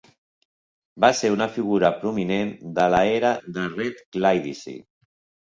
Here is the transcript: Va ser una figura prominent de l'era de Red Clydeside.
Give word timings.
Va 1.03 1.11
ser 1.19 1.29
una 1.35 1.47
figura 1.57 1.91
prominent 2.05 2.49
de 2.81 2.87
l'era 2.95 3.35
de 3.59 3.69
Red 3.77 4.03
Clydeside. 4.19 4.85